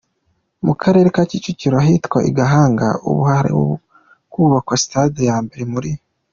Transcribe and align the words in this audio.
Mu 0.65 0.73
karere 0.81 1.07
ka 1.15 1.23
Kicukiro, 1.29 1.75
ahitwa 1.81 2.19
i 2.29 2.31
Gahanga, 2.37 2.87
ubu 3.09 3.21
hari 3.31 3.49
kubakwa 4.31 4.75
Stade 4.83 5.21
ya 5.29 5.37
mbere 5.45 5.63
muri. 5.73 5.91